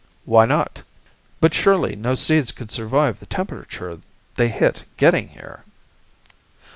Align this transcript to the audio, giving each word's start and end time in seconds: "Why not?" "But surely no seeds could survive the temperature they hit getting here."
"Why 0.25 0.47
not?" 0.47 0.81
"But 1.39 1.53
surely 1.53 1.95
no 1.95 2.15
seeds 2.15 2.51
could 2.51 2.71
survive 2.71 3.19
the 3.19 3.27
temperature 3.27 3.99
they 4.35 4.49
hit 4.49 4.81
getting 4.97 5.27
here." 5.27 5.63